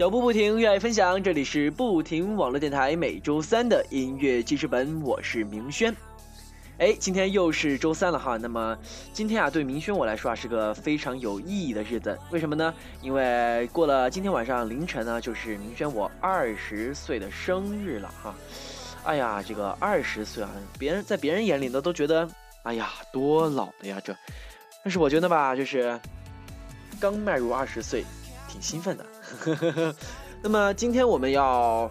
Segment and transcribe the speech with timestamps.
[0.00, 1.22] 脚步不停，热爱分享。
[1.22, 5.94] 这里是不停网络电台，每周三的音乐记事本，我是明轩。
[6.78, 8.38] 哎，今天又是周三了哈。
[8.38, 8.74] 那么
[9.12, 12.18] 今天啊，对明轩我来说啊，是个非常有意义的日子。
[12.30, 12.72] 为什么呢？
[13.02, 18.34] 因为过了今天晚上凌晨呢，就是明轩我二十岁的生日了哈。
[19.04, 22.26] 哎呀，这个二十岁啊，别人在别人眼里呢都觉得，
[22.62, 24.16] 哎呀，多老的呀这。
[24.82, 26.00] 但是我觉得吧，就是
[26.98, 28.02] 刚迈入二十岁，
[28.50, 29.94] 挺兴奋的。
[30.42, 31.90] 那么今天我们要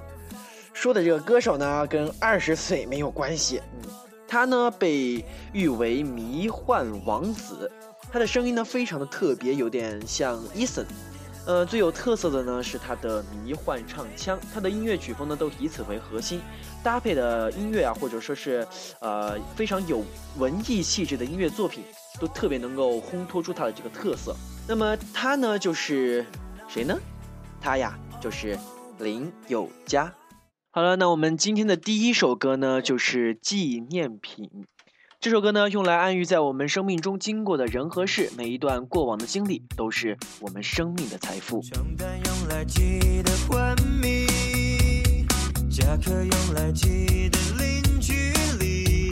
[0.73, 3.61] 说的这个歌手呢，跟二十岁没有关系。
[3.81, 3.89] 嗯，
[4.27, 7.71] 他呢被誉为迷幻王子，
[8.11, 10.85] 他的声音呢非常的特别，有点像 Eason。
[11.45, 16.41] 呃，最有特色的呢是他的迷幻唱腔，他的音乐曲风呢都以此为核心，
[16.83, 18.67] 搭配的音乐啊，或者说是
[18.99, 20.03] 呃非常有
[20.37, 21.83] 文艺气质的音乐作品，
[22.19, 24.35] 都特别能够烘托出他的这个特色。
[24.67, 26.23] 那么他呢就是
[26.69, 26.99] 谁呢？
[27.59, 28.55] 他呀，就是
[28.99, 30.13] 林宥嘉。
[30.69, 34.47] 好了，那我们今天的第一首歌呢，就是纪念品。
[35.19, 41.59] 这首歌呢，用来暗喻在我们生命中经过的人和事，每一段过往的经历，都是我们生命的财富。
[41.63, 44.27] 用来记得昏迷，
[45.71, 49.09] 夹克用来记得零距离，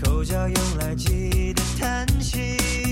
[0.00, 2.85] 口罩用来记得叹息。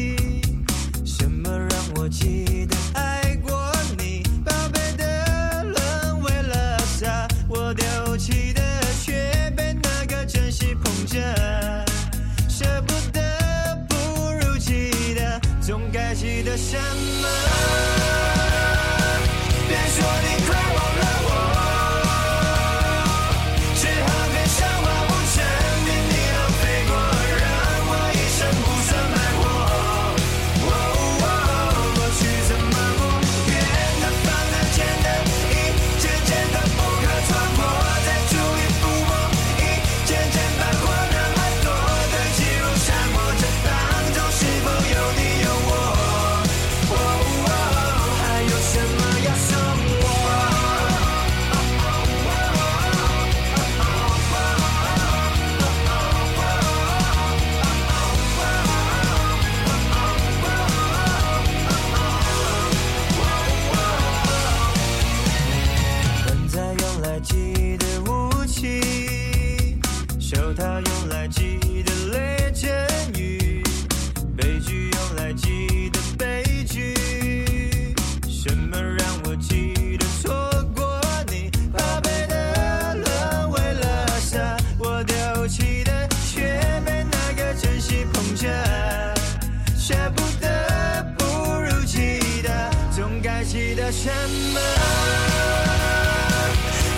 [94.03, 94.11] 什
[94.53, 94.61] 么？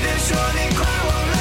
[0.02, 1.35] 别说你快忘了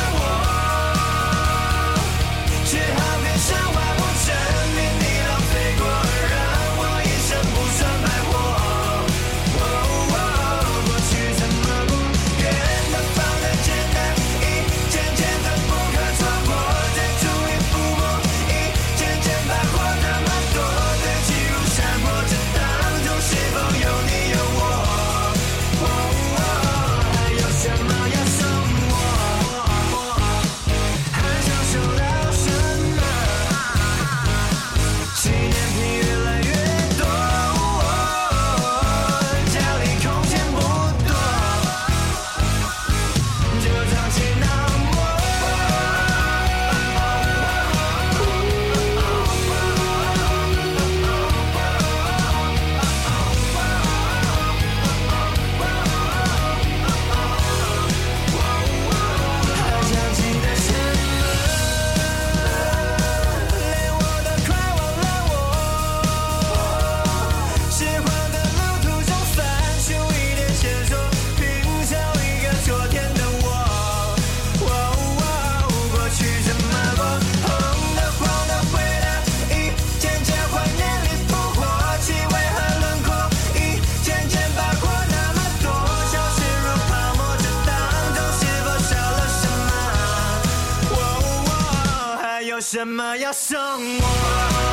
[92.65, 93.55] 为什么要送
[93.99, 94.64] 我？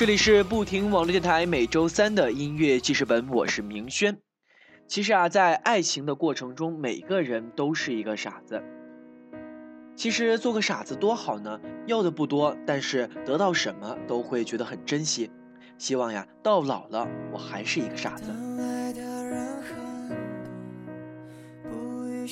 [0.00, 4.16] 这里是不停网络电台每周三的音乐记事本，我是明轩。
[4.86, 8.62] 其实啊，在爱情的过程中，每个人都是一个傻子。
[9.94, 15.30] 其实做个傻子多好呢，要的不多，但是得到什么都会觉得很珍惜。
[15.76, 18.28] 希望呀，到老了我还是一个傻子。
[18.28, 20.08] 当爱的人很
[21.62, 22.26] 多，不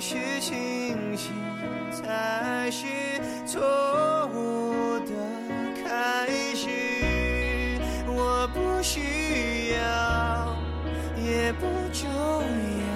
[0.00, 1.32] 是清醒
[1.90, 2.86] 才是
[3.44, 3.60] 错
[4.32, 5.12] 误的
[5.82, 6.68] 开始。
[8.06, 10.56] 我不需要，
[11.16, 12.86] 也不重要。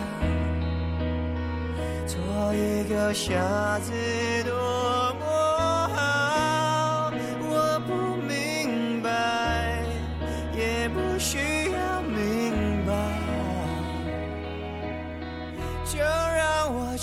[2.06, 3.92] 做一个傻子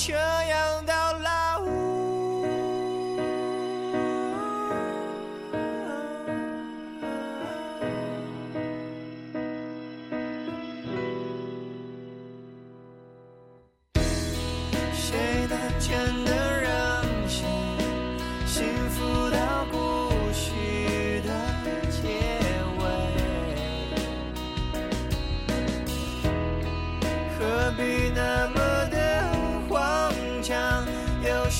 [0.07, 0.28] 让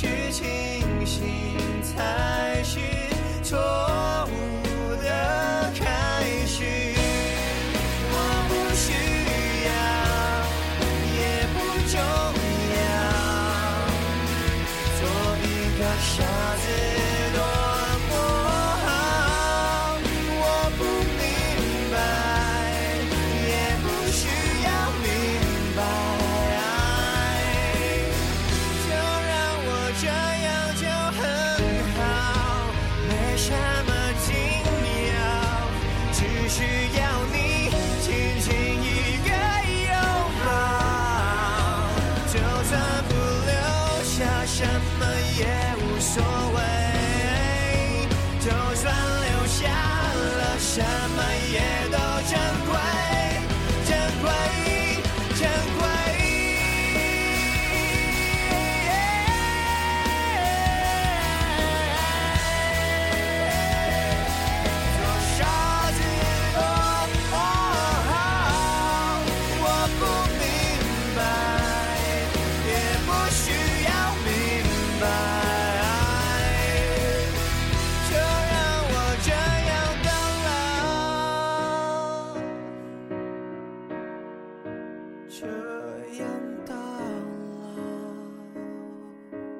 [0.01, 0.45] 去清
[1.05, 1.21] 醒
[1.83, 2.79] 才是
[3.43, 3.88] 错。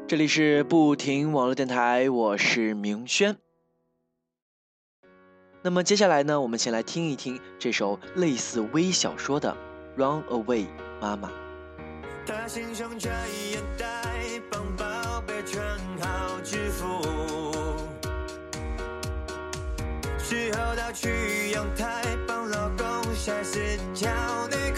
[0.10, 3.38] 这里是不停网络电台，我是明轩。
[5.62, 9.56] 那么接下来呢，我们先来听一听这首类似微小说的
[10.02, 10.66] 《Run Away》，
[11.00, 11.32] 妈妈。
[12.26, 12.90] 他心胸，
[14.50, 17.04] 帮宝贝穿好制服。
[20.18, 23.60] 事后到去阳台，帮老公晒死
[23.94, 24.10] 条
[24.48, 24.69] 内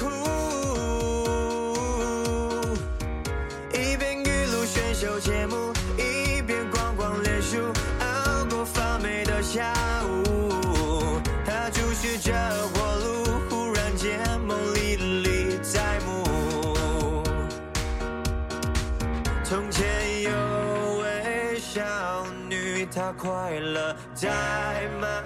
[23.22, 25.24] 快乐在漫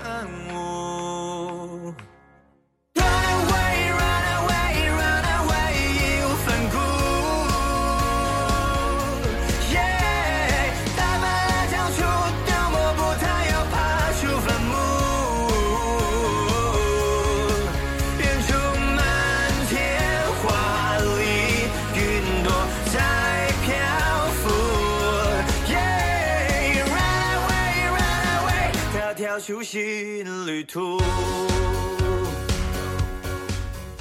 [29.46, 31.00] 修行旅途。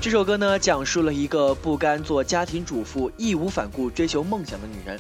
[0.01, 4.99] 这首歌呢，讲述了一个不甘做家庭主妇、义无反顾追求梦想的女人。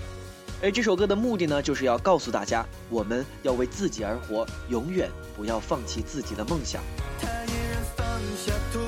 [0.62, 6.82] 而这首歌的目的呢，就是要告诉大家，我们要为自己而活，永远不要放弃自己的梦想。
[7.22, 8.78] 他一人放下，不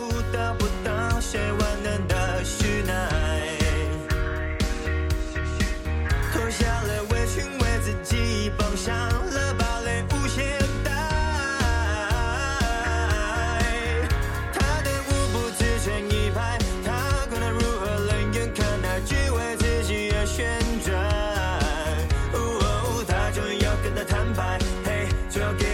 [25.37, 25.66] took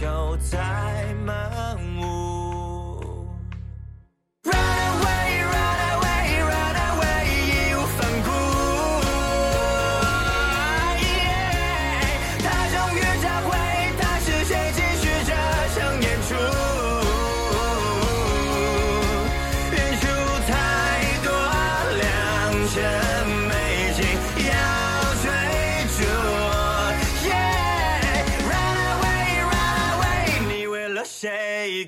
[0.00, 1.34] 就在门
[1.97, 1.97] 外。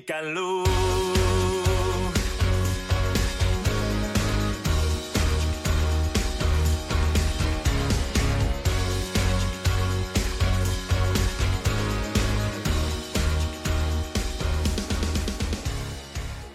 [0.05, 0.63] 赶路。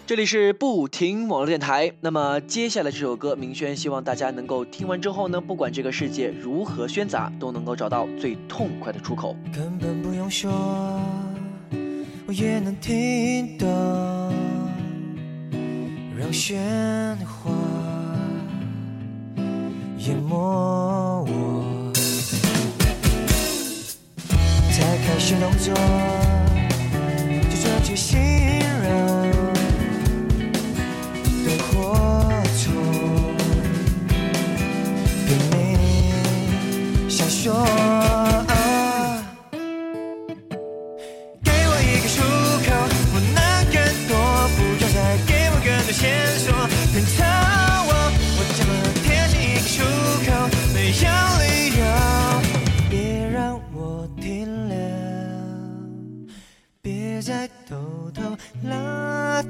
[0.06, 9.34] 这里是不停网络电台那么接下来这首歌明轩希望大家能够听完之后呢不管这个世界如何喧杂都能够找到最痛快的出口。
[9.52, 10.52] 根本不用说
[12.28, 13.68] 我也能听懂，
[16.18, 16.56] 让喧
[17.24, 17.52] 哗
[19.98, 20.34] 淹没
[21.28, 21.92] 我，
[24.72, 25.72] 才开始动作，
[27.48, 28.55] 就抓住心。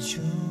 [0.07, 0.46] true.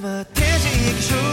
[0.00, 1.27] 么贴近一个出口，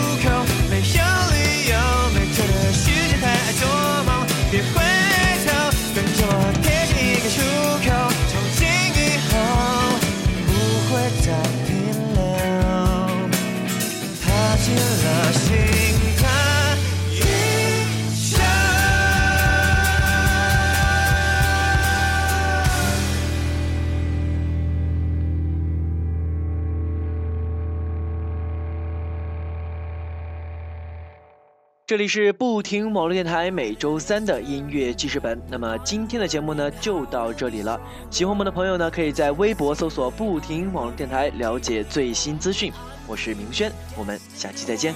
[31.88, 35.40] 这里是不停网络电台每周三的音乐记事本。
[35.48, 37.80] 那么今天的节目呢就到这里了。
[38.10, 42.74] 喜欢我们的朋友呢，可以在微博搜索“不停网络电台”了解最新资讯。
[43.06, 44.96] 我是明轩，我们下期再见。